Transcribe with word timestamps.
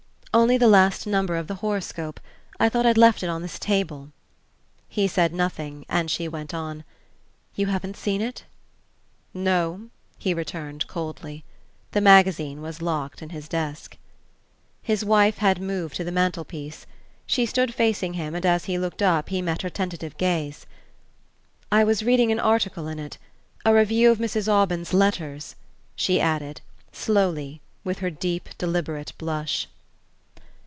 "Only 0.33 0.57
the 0.57 0.65
last 0.69 1.05
number 1.05 1.35
of 1.35 1.47
the 1.47 1.55
Horoscope. 1.55 2.17
I 2.57 2.69
thought 2.69 2.85
I'd 2.85 2.97
left 2.97 3.21
it 3.21 3.27
on 3.27 3.41
this 3.41 3.59
table." 3.59 4.13
He 4.87 5.05
said 5.05 5.33
nothing, 5.33 5.85
and 5.89 6.09
she 6.09 6.29
went 6.29 6.53
on: 6.53 6.85
"You 7.53 7.65
haven't 7.65 7.97
seen 7.97 8.21
it?" 8.21 8.45
"No," 9.33 9.89
he 10.17 10.33
returned 10.33 10.87
coldly. 10.87 11.43
The 11.91 11.99
magazine 11.99 12.61
was 12.61 12.81
locked 12.81 13.21
in 13.21 13.31
his 13.31 13.49
desk. 13.49 13.97
His 14.81 15.03
wife 15.03 15.39
had 15.39 15.61
moved 15.61 15.97
to 15.97 16.05
the 16.05 16.13
mantel 16.13 16.45
piece. 16.45 16.85
She 17.25 17.45
stood 17.45 17.73
facing 17.75 18.13
him 18.13 18.33
and 18.33 18.45
as 18.45 18.65
he 18.65 18.77
looked 18.77 19.01
up 19.01 19.27
he 19.27 19.41
met 19.41 19.63
her 19.63 19.69
tentative 19.69 20.15
gaze. 20.15 20.65
"I 21.73 21.83
was 21.83 22.03
reading 22.03 22.31
an 22.31 22.39
article 22.39 22.87
in 22.87 22.99
it 22.99 23.17
a 23.65 23.73
review 23.75 24.09
of 24.09 24.17
Mrs. 24.19 24.47
Aubyn's 24.47 24.93
letters," 24.93 25.57
she 25.93 26.21
added, 26.21 26.61
slowly, 26.93 27.59
with 27.83 27.99
her 27.99 28.09
deep, 28.09 28.47
deliberate 28.57 29.11
blush. 29.17 29.67